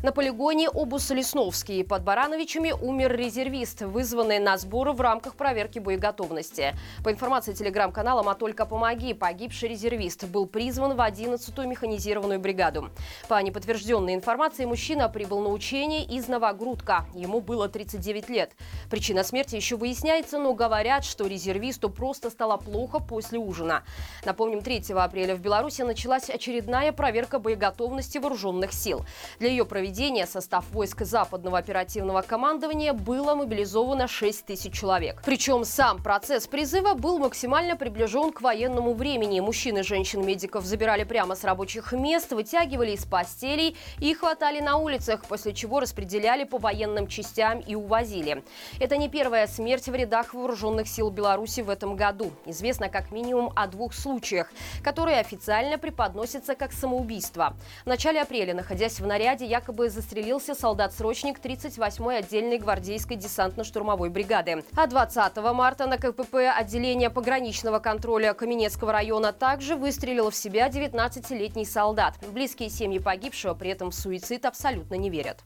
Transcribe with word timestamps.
На 0.00 0.12
полигоне 0.12 0.68
Обус-Лесновский 0.68 1.82
под 1.82 2.04
Барановичами 2.04 2.70
умер 2.70 3.16
резервист, 3.16 3.82
вызванный 3.82 4.38
на 4.38 4.56
сборы 4.56 4.92
в 4.92 5.00
рамках 5.00 5.34
проверки 5.34 5.80
боеготовности. 5.80 6.76
По 7.02 7.10
информации 7.10 7.52
телеграм-канала 7.52 8.22
«Матолько 8.22 8.64
помоги», 8.64 9.12
погибший 9.12 9.70
резервист 9.70 10.22
был 10.26 10.46
призван 10.46 10.94
в 10.94 11.00
11-ю 11.00 11.68
механизированную 11.68 12.38
бригаду. 12.38 12.90
По 13.26 13.42
неподтвержденной 13.42 14.14
информации, 14.14 14.66
мужчина 14.66 15.08
прибыл 15.08 15.40
на 15.40 15.48
учение 15.48 16.04
из 16.04 16.28
Новогрудка. 16.28 17.04
Ему 17.12 17.40
было 17.40 17.68
39 17.68 18.28
лет. 18.28 18.52
Причина 18.90 19.24
смерти 19.24 19.56
еще 19.56 19.74
выясняется, 19.74 20.38
но 20.38 20.54
говорят, 20.54 21.04
что 21.04 21.26
резервисту 21.26 21.90
просто 21.90 22.30
стало 22.30 22.56
плохо 22.56 23.00
после 23.00 23.40
ужина. 23.40 23.82
Напомним, 24.24 24.62
3 24.62 24.92
апреля 24.94 25.34
в 25.34 25.40
Беларуси 25.40 25.82
началась 25.82 26.30
очередная 26.30 26.92
проверка 26.92 27.40
боеготовности 27.40 28.18
вооруженных 28.18 28.72
сил. 28.72 29.04
Для 29.40 29.48
ее 29.48 29.64
проведения 29.64 29.87
проведения 29.88 30.26
состав 30.26 30.66
войск 30.70 31.02
Западного 31.02 31.56
оперативного 31.56 32.20
командования 32.20 32.92
было 32.92 33.34
мобилизовано 33.34 34.06
6 34.06 34.44
тысяч 34.44 34.74
человек. 34.74 35.22
Причем 35.24 35.64
сам 35.64 36.02
процесс 36.02 36.46
призыва 36.46 36.92
был 36.92 37.18
максимально 37.18 37.74
приближен 37.74 38.32
к 38.32 38.42
военному 38.42 38.92
времени. 38.92 39.40
Мужчин 39.40 39.78
и 39.78 39.82
женщин-медиков 39.82 40.66
забирали 40.66 41.04
прямо 41.04 41.36
с 41.36 41.44
рабочих 41.44 41.92
мест, 41.92 42.32
вытягивали 42.32 42.90
из 42.90 43.06
постелей 43.06 43.76
и 43.98 44.12
хватали 44.12 44.60
на 44.60 44.76
улицах, 44.76 45.24
после 45.24 45.54
чего 45.54 45.80
распределяли 45.80 46.44
по 46.44 46.58
военным 46.58 47.06
частям 47.06 47.60
и 47.60 47.74
увозили. 47.74 48.44
Это 48.80 48.98
не 48.98 49.08
первая 49.08 49.46
смерть 49.46 49.88
в 49.88 49.94
рядах 49.94 50.34
вооруженных 50.34 50.86
сил 50.86 51.08
Беларуси 51.08 51.62
в 51.62 51.70
этом 51.70 51.96
году. 51.96 52.30
Известно 52.44 52.90
как 52.90 53.10
минимум 53.10 53.54
о 53.56 53.66
двух 53.66 53.94
случаях, 53.94 54.50
которые 54.84 55.18
официально 55.18 55.78
преподносятся 55.78 56.54
как 56.54 56.72
самоубийство. 56.72 57.56
В 57.84 57.86
начале 57.86 58.20
апреля, 58.20 58.52
находясь 58.52 59.00
в 59.00 59.06
наряде, 59.06 59.46
якобы 59.46 59.77
якобы 59.78 59.90
застрелился 59.90 60.54
солдат-срочник 60.54 61.38
38-й 61.38 62.18
отдельной 62.18 62.58
гвардейской 62.58 63.16
десантно-штурмовой 63.16 64.10
бригады. 64.10 64.64
А 64.76 64.86
20 64.86 65.36
марта 65.54 65.86
на 65.86 65.98
КПП 65.98 66.34
отделения 66.56 67.10
пограничного 67.10 67.78
контроля 67.78 68.34
Каменецкого 68.34 68.92
района 68.92 69.32
также 69.32 69.76
выстрелил 69.76 70.30
в 70.30 70.34
себя 70.34 70.68
19-летний 70.68 71.64
солдат. 71.64 72.14
Близкие 72.32 72.70
семьи 72.70 72.98
погибшего 72.98 73.54
при 73.54 73.70
этом 73.70 73.90
в 73.90 73.94
суицид 73.94 74.44
абсолютно 74.44 74.96
не 74.96 75.10
верят. 75.10 75.38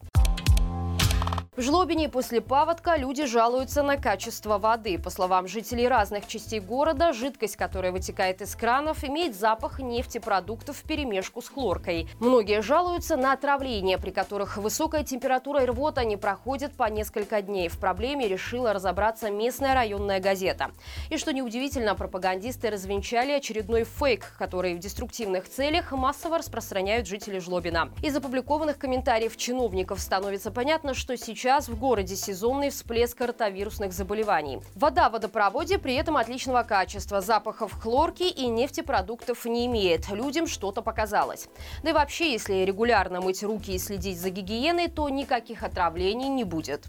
В 1.55 1.61
Жлобине 1.61 2.09
после 2.09 2.41
паводка 2.41 2.95
люди 2.95 3.27
жалуются 3.27 3.83
на 3.83 3.95
качество 3.95 4.57
воды. 4.57 4.97
По 4.97 5.11
словам 5.11 5.47
жителей 5.47 5.87
разных 5.87 6.25
частей 6.25 6.59
города, 6.59 7.13
жидкость, 7.13 7.57
которая 7.57 7.91
вытекает 7.91 8.41
из 8.41 8.55
кранов, 8.55 9.03
имеет 9.03 9.35
запах 9.35 9.77
нефтепродуктов 9.77 10.77
в 10.77 10.81
перемешку 10.81 11.43
с 11.43 11.49
хлоркой. 11.49 12.09
Многие 12.19 12.63
жалуются 12.63 13.17
на 13.17 13.33
отравление, 13.33 13.99
при 13.99 14.09
которых 14.09 14.57
высокая 14.57 15.03
температура 15.03 15.61
и 15.61 15.67
рвота 15.67 16.03
не 16.05 16.17
проходят 16.17 16.73
по 16.73 16.89
несколько 16.89 17.43
дней. 17.43 17.69
В 17.69 17.77
проблеме 17.77 18.27
решила 18.27 18.73
разобраться 18.73 19.29
местная 19.29 19.75
районная 19.75 20.19
газета. 20.19 20.71
И 21.11 21.17
что 21.17 21.31
неудивительно, 21.31 21.93
пропагандисты 21.93 22.71
развенчали 22.71 23.31
очередной 23.31 23.83
фейк, 23.83 24.33
который 24.39 24.73
в 24.73 24.79
деструктивных 24.79 25.47
целях 25.47 25.91
массово 25.91 26.39
распространяют 26.39 27.05
жители 27.05 27.37
Жлобина. 27.37 27.91
Из 28.01 28.15
опубликованных 28.15 28.79
комментариев 28.79 29.37
чиновников 29.37 29.99
становится 29.99 30.49
понятно, 30.49 30.95
что 30.95 31.15
сейчас 31.15 31.42
сейчас 31.43 31.67
в 31.67 31.77
городе 31.77 32.15
сезонный 32.15 32.69
всплеск 32.69 33.19
ротовирусных 33.19 33.91
заболеваний. 33.91 34.61
Вода 34.75 35.09
в 35.09 35.11
водопроводе 35.11 35.77
при 35.77 35.95
этом 35.95 36.15
отличного 36.15 36.63
качества, 36.63 37.19
запахов 37.19 37.73
хлорки 37.73 38.23
и 38.23 38.47
нефтепродуктов 38.47 39.43
не 39.43 39.65
имеет. 39.65 40.09
Людям 40.09 40.47
что-то 40.47 40.81
показалось. 40.81 41.49
Да 41.83 41.89
и 41.89 41.93
вообще, 41.93 42.31
если 42.31 42.63
регулярно 42.63 43.19
мыть 43.19 43.43
руки 43.43 43.73
и 43.73 43.77
следить 43.77 44.21
за 44.21 44.29
гигиеной, 44.29 44.87
то 44.87 45.09
никаких 45.09 45.63
отравлений 45.63 46.29
не 46.29 46.45
будет. 46.45 46.87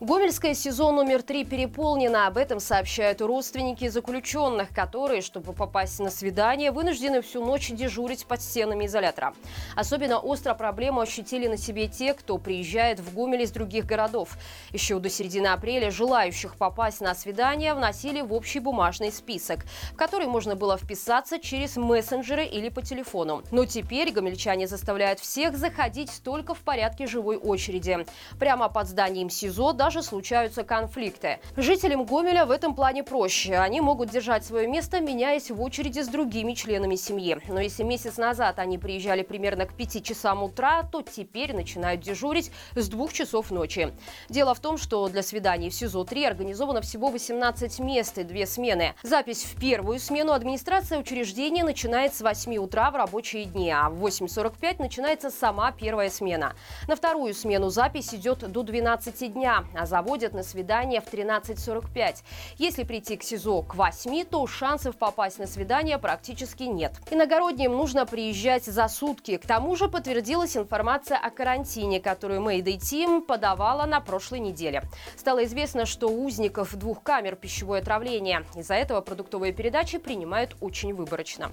Гомельское 0.00 0.54
СИЗО 0.54 0.92
номер 0.92 1.22
три 1.22 1.44
переполнено. 1.44 2.26
Об 2.26 2.38
этом 2.38 2.58
сообщают 2.58 3.20
родственники 3.20 3.86
заключенных, 3.88 4.70
которые, 4.74 5.20
чтобы 5.20 5.52
попасть 5.52 6.00
на 6.00 6.08
свидание, 6.08 6.70
вынуждены 6.70 7.20
всю 7.20 7.44
ночь 7.44 7.68
дежурить 7.68 8.24
под 8.24 8.40
стенами 8.40 8.86
изолятора. 8.86 9.34
Особенно 9.76 10.18
остро 10.18 10.54
проблему 10.54 11.02
ощутили 11.02 11.48
на 11.48 11.58
себе 11.58 11.86
те, 11.86 12.14
кто 12.14 12.38
приезжает 12.38 12.98
в 12.98 13.14
Гомель 13.14 13.42
из 13.42 13.50
других 13.50 13.84
городов. 13.84 14.38
Еще 14.72 14.98
до 14.98 15.10
середины 15.10 15.48
апреля 15.48 15.90
желающих 15.90 16.56
попасть 16.56 17.02
на 17.02 17.14
свидание 17.14 17.74
вносили 17.74 18.22
в 18.22 18.32
общий 18.32 18.60
бумажный 18.60 19.12
список, 19.12 19.66
в 19.92 19.96
который 19.96 20.28
можно 20.28 20.56
было 20.56 20.78
вписаться 20.78 21.38
через 21.38 21.76
мессенджеры 21.76 22.46
или 22.46 22.70
по 22.70 22.80
телефону. 22.80 23.42
Но 23.50 23.66
теперь 23.66 24.12
гомельчане 24.12 24.66
заставляют 24.66 25.20
всех 25.20 25.58
заходить 25.58 26.22
только 26.24 26.54
в 26.54 26.60
порядке 26.60 27.06
живой 27.06 27.36
очереди. 27.36 28.06
Прямо 28.38 28.70
под 28.70 28.88
зданием 28.88 29.28
СИЗО 29.28 29.74
даже 29.74 29.89
даже 29.90 30.04
случаются 30.04 30.62
конфликты. 30.62 31.40
Жителям 31.56 32.04
Гомеля 32.04 32.46
в 32.46 32.52
этом 32.52 32.76
плане 32.76 33.02
проще. 33.02 33.56
Они 33.56 33.80
могут 33.80 34.08
держать 34.08 34.44
свое 34.44 34.68
место, 34.68 35.00
меняясь 35.00 35.50
в 35.50 35.60
очереди 35.60 35.98
с 35.98 36.06
другими 36.06 36.52
членами 36.52 36.94
семьи. 36.94 37.36
Но 37.48 37.58
если 37.58 37.82
месяц 37.82 38.16
назад 38.16 38.60
они 38.60 38.78
приезжали 38.78 39.22
примерно 39.22 39.66
к 39.66 39.74
5 39.74 40.04
часам 40.04 40.44
утра, 40.44 40.84
то 40.84 41.02
теперь 41.02 41.56
начинают 41.56 42.02
дежурить 42.02 42.52
с 42.76 42.88
2 42.88 43.08
часов 43.08 43.50
ночи. 43.50 43.92
Дело 44.28 44.54
в 44.54 44.60
том, 44.60 44.78
что 44.78 45.08
для 45.08 45.24
свиданий 45.24 45.70
в 45.70 45.74
СИЗО-3 45.74 46.24
организовано 46.24 46.82
всего 46.82 47.08
18 47.08 47.80
мест 47.80 48.16
и 48.18 48.22
две 48.22 48.46
смены. 48.46 48.94
Запись 49.02 49.42
в 49.42 49.58
первую 49.58 49.98
смену 49.98 50.34
администрация 50.34 51.00
учреждения 51.00 51.64
начинает 51.64 52.14
с 52.14 52.20
8 52.20 52.58
утра 52.58 52.92
в 52.92 52.94
рабочие 52.94 53.44
дни, 53.44 53.72
а 53.72 53.90
в 53.90 54.06
8.45 54.06 54.76
начинается 54.78 55.30
сама 55.30 55.72
первая 55.72 56.10
смена. 56.10 56.54
На 56.86 56.94
вторую 56.94 57.34
смену 57.34 57.70
запись 57.70 58.14
идет 58.14 58.48
до 58.52 58.62
12 58.62 59.32
дня, 59.32 59.64
а 59.80 59.86
заводят 59.86 60.34
на 60.34 60.42
свидание 60.42 61.00
в 61.00 61.06
13.45. 61.10 62.16
Если 62.58 62.82
прийти 62.84 63.16
к 63.16 63.22
СИЗО 63.22 63.62
к 63.62 63.74
8, 63.74 64.24
то 64.26 64.46
шансов 64.46 64.96
попасть 64.96 65.38
на 65.38 65.46
свидание 65.46 65.96
практически 65.98 66.64
нет. 66.64 66.92
Иногородним 67.10 67.72
нужно 67.72 68.04
приезжать 68.04 68.64
за 68.66 68.88
сутки. 68.88 69.38
К 69.38 69.46
тому 69.46 69.76
же 69.76 69.88
подтвердилась 69.88 70.56
информация 70.56 71.16
о 71.16 71.30
карантине, 71.30 71.98
которую 71.98 72.42
Mayday 72.42 72.76
Team 72.76 73.22
подавала 73.22 73.86
на 73.86 74.00
прошлой 74.00 74.40
неделе. 74.40 74.82
Стало 75.16 75.44
известно, 75.44 75.86
что 75.86 76.08
у 76.08 76.26
узников 76.26 76.76
двух 76.76 77.02
камер 77.02 77.36
пищевое 77.36 77.80
отравление. 77.80 78.44
Из-за 78.54 78.74
этого 78.74 79.00
продуктовые 79.00 79.54
передачи 79.54 79.96
принимают 79.96 80.56
очень 80.60 80.92
выборочно. 80.92 81.50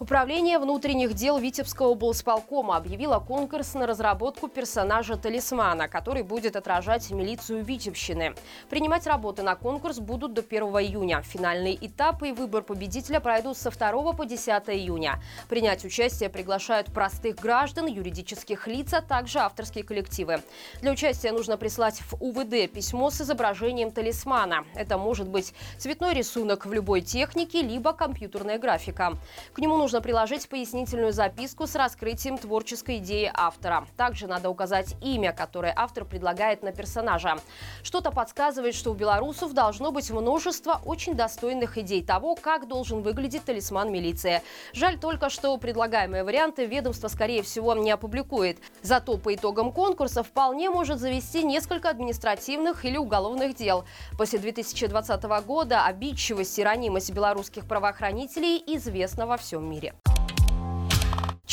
Управление 0.00 0.58
внутренних 0.58 1.14
дел 1.14 1.38
Витебского 1.38 1.90
облсполкома 1.90 2.76
объявило 2.76 3.20
конкурс 3.20 3.74
на 3.74 3.86
разработку 3.86 4.48
персонажа-талисмана, 4.48 5.86
который 5.86 6.24
будет 6.24 6.56
отражать 6.56 7.08
милицию 7.12 7.62
Витебщины. 7.62 8.34
Принимать 8.68 9.06
работы 9.06 9.44
на 9.44 9.54
конкурс 9.54 10.00
будут 10.00 10.34
до 10.34 10.40
1 10.40 10.62
июня. 10.64 11.22
Финальные 11.22 11.76
этапы 11.86 12.30
и 12.30 12.32
выбор 12.32 12.64
победителя 12.64 13.20
пройдут 13.20 13.56
со 13.56 13.70
2 13.70 14.12
по 14.14 14.26
10 14.26 14.48
июня. 14.70 15.22
Принять 15.48 15.84
участие 15.84 16.28
приглашают 16.28 16.92
простых 16.92 17.36
граждан, 17.36 17.86
юридических 17.86 18.66
лиц, 18.66 18.92
а 18.94 19.00
также 19.00 19.38
авторские 19.38 19.84
коллективы. 19.84 20.42
Для 20.80 20.90
участия 20.90 21.30
нужно 21.30 21.56
прислать 21.56 22.00
в 22.00 22.16
УВД 22.20 22.68
письмо 22.68 23.10
с 23.10 23.20
изображением 23.20 23.92
талисмана. 23.92 24.64
Это 24.74 24.98
может 24.98 25.28
быть 25.28 25.54
цветной 25.78 26.14
рисунок 26.14 26.66
в 26.66 26.72
любой 26.72 27.00
технике, 27.00 27.62
либо 27.62 27.92
компьютерная 27.92 28.58
графика. 28.58 29.16
К 29.52 29.58
нему 29.60 29.83
нужно 29.84 30.00
приложить 30.00 30.48
пояснительную 30.48 31.12
записку 31.12 31.66
с 31.66 31.74
раскрытием 31.74 32.38
творческой 32.38 33.00
идеи 33.00 33.30
автора. 33.34 33.86
Также 33.98 34.26
надо 34.26 34.48
указать 34.48 34.94
имя, 35.02 35.34
которое 35.34 35.74
автор 35.76 36.06
предлагает 36.06 36.62
на 36.62 36.72
персонажа. 36.72 37.36
Что-то 37.82 38.10
подсказывает, 38.10 38.74
что 38.74 38.92
у 38.92 38.94
белорусов 38.94 39.52
должно 39.52 39.92
быть 39.92 40.10
множество 40.10 40.80
очень 40.86 41.14
достойных 41.14 41.76
идей 41.76 42.02
того, 42.02 42.34
как 42.34 42.66
должен 42.66 43.02
выглядеть 43.02 43.44
талисман 43.44 43.92
милиции. 43.92 44.40
Жаль 44.72 44.98
только, 44.98 45.28
что 45.28 45.54
предлагаемые 45.58 46.24
варианты 46.24 46.64
ведомство, 46.64 47.08
скорее 47.08 47.42
всего, 47.42 47.74
не 47.74 47.90
опубликует. 47.90 48.56
Зато 48.80 49.18
по 49.18 49.34
итогам 49.34 49.70
конкурса 49.70 50.22
вполне 50.22 50.70
может 50.70 50.98
завести 50.98 51.44
несколько 51.44 51.90
административных 51.90 52.86
или 52.86 52.96
уголовных 52.96 53.54
дел. 53.54 53.84
После 54.16 54.38
2020 54.38 55.24
года 55.46 55.84
обидчивость 55.84 56.58
и 56.58 56.64
ранимость 56.64 57.12
белорусских 57.12 57.66
правоохранителей 57.66 58.64
известна 58.66 59.26
во 59.26 59.36
всем 59.36 59.68
мире 59.68 59.73
мире. 59.74 60.13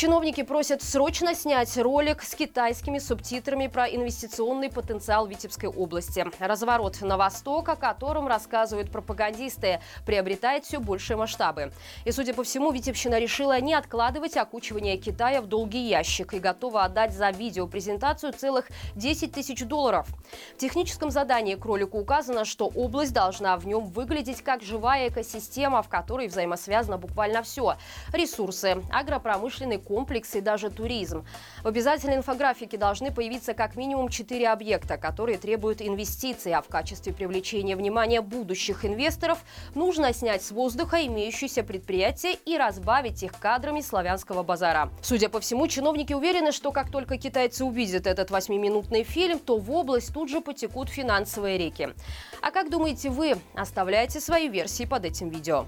Чиновники 0.02 0.42
просят 0.42 0.82
срочно 0.82 1.32
снять 1.32 1.78
ролик 1.78 2.24
с 2.24 2.34
китайскими 2.34 2.98
субтитрами 2.98 3.68
про 3.68 3.86
инвестиционный 3.86 4.68
потенциал 4.68 5.28
Витебской 5.28 5.68
области. 5.68 6.26
Разворот 6.40 7.02
на 7.02 7.16
восток, 7.16 7.68
о 7.68 7.76
котором 7.76 8.26
рассказывают 8.26 8.90
пропагандисты, 8.90 9.80
приобретает 10.04 10.64
все 10.64 10.80
большие 10.80 11.16
масштабы. 11.16 11.70
И, 12.04 12.10
судя 12.10 12.34
по 12.34 12.42
всему, 12.42 12.72
Витебщина 12.72 13.20
решила 13.20 13.60
не 13.60 13.74
откладывать 13.74 14.36
окучивание 14.36 14.96
Китая 14.96 15.40
в 15.40 15.46
долгий 15.46 15.86
ящик 15.86 16.34
и 16.34 16.40
готова 16.40 16.82
отдать 16.82 17.14
за 17.14 17.30
видеопрезентацию 17.30 18.32
целых 18.32 18.70
10 18.96 19.30
тысяч 19.30 19.64
долларов. 19.64 20.08
В 20.56 20.58
техническом 20.58 21.12
задании 21.12 21.54
к 21.54 21.64
ролику 21.64 22.00
указано, 22.00 22.44
что 22.44 22.66
область 22.66 23.12
должна 23.12 23.56
в 23.56 23.68
нем 23.68 23.84
выглядеть 23.86 24.42
как 24.42 24.62
живая 24.62 25.10
экосистема, 25.10 25.80
в 25.80 25.88
которой 25.88 26.26
взаимосвязано 26.26 26.98
буквально 26.98 27.44
все. 27.44 27.76
Ресурсы, 28.12 28.82
агропромышленный 28.90 29.78
комплекс 29.78 29.91
и 30.34 30.40
даже 30.40 30.70
туризм. 30.70 31.24
В 31.62 31.68
обязательной 31.68 32.16
инфографике 32.16 32.76
должны 32.76 33.12
появиться 33.12 33.54
как 33.54 33.76
минимум 33.76 34.08
четыре 34.08 34.48
объекта, 34.48 34.96
которые 34.96 35.38
требуют 35.38 35.82
инвестиций, 35.82 36.52
а 36.52 36.62
в 36.62 36.68
качестве 36.68 37.12
привлечения 37.12 37.76
внимания 37.76 38.20
будущих 38.20 38.84
инвесторов 38.84 39.38
нужно 39.74 40.12
снять 40.12 40.42
с 40.42 40.50
воздуха 40.50 41.06
имеющиеся 41.06 41.62
предприятия 41.62 42.34
и 42.46 42.56
разбавить 42.56 43.22
их 43.22 43.32
кадрами 43.38 43.80
славянского 43.80 44.42
базара. 44.42 44.90
Судя 45.02 45.28
по 45.28 45.40
всему, 45.40 45.68
чиновники 45.68 46.12
уверены, 46.12 46.52
что 46.52 46.72
как 46.72 46.90
только 46.90 47.18
китайцы 47.18 47.64
увидят 47.64 48.06
этот 48.06 48.30
восьмиминутный 48.30 49.04
фильм, 49.04 49.38
то 49.38 49.58
в 49.58 49.70
область 49.70 50.12
тут 50.14 50.30
же 50.30 50.40
потекут 50.40 50.88
финансовые 50.88 51.58
реки. 51.58 51.88
А 52.40 52.50
как 52.50 52.70
думаете 52.70 53.10
вы? 53.10 53.36
Оставляйте 53.54 54.20
свои 54.20 54.48
версии 54.48 54.84
под 54.84 55.04
этим 55.04 55.28
видео. 55.28 55.66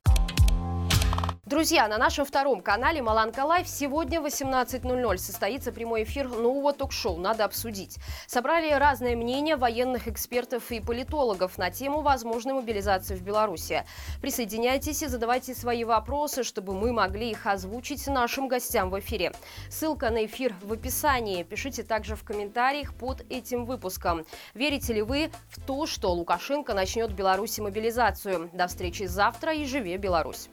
Друзья, 1.55 1.87
на 1.87 1.99
нашем 1.99 2.25
втором 2.25 2.63
канале 2.63 3.01
Маланка 3.01 3.45
Лайв 3.45 3.69
сегодня 3.69 4.21
в 4.21 4.27
18.00 4.27 5.19
состоится 5.19 5.71
прямой 5.71 6.03
эфир 6.03 6.29
нового 6.29 6.73
ток-шоу 6.73 7.17
«Надо 7.17 7.45
обсудить». 7.45 7.99
Собрали 8.27 8.73
разное 8.73 9.15
мнение 9.15 9.55
военных 9.55 10.09
экспертов 10.09 10.73
и 10.73 10.81
политологов 10.81 11.57
на 11.57 11.71
тему 11.71 12.01
возможной 12.01 12.55
мобилизации 12.55 13.15
в 13.15 13.23
Беларуси. 13.23 13.85
Присоединяйтесь 14.21 15.05
и 15.05 15.07
задавайте 15.07 15.55
свои 15.55 15.85
вопросы, 15.85 16.43
чтобы 16.43 16.75
мы 16.75 16.93
могли 16.93 17.31
их 17.31 17.47
озвучить 17.47 18.05
нашим 18.09 18.49
гостям 18.49 18.91
в 18.91 18.99
эфире. 18.99 19.31
Ссылка 19.71 20.11
на 20.11 20.27
эфир 20.27 20.57
в 20.61 20.73
описании. 20.73 21.45
Пишите 21.45 21.85
также 21.85 22.17
в 22.17 22.25
комментариях 22.25 22.95
под 22.95 23.25
этим 23.31 23.65
выпуском. 23.65 24.27
Верите 24.55 24.93
ли 24.93 25.03
вы 25.03 25.31
в 25.51 25.65
то, 25.65 25.87
что 25.87 26.13
Лукашенко 26.15 26.75
начнет 26.75 27.13
в 27.13 27.15
Беларуси 27.15 27.61
мобилизацию? 27.61 28.51
До 28.53 28.67
встречи 28.67 29.05
завтра 29.05 29.55
и 29.55 29.65
живе 29.65 29.97
Беларусь! 29.99 30.49